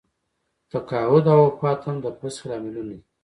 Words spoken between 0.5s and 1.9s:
تقاعد او وفات